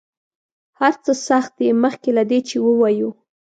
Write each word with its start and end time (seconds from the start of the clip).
هر 0.79 0.93
څه 1.03 1.11
سخت 1.27 1.51
دي 1.59 1.69
مخکې 1.83 2.09
له 2.17 2.23
دې 2.29 2.39
چې 2.49 2.55
ووایو. 2.65 3.09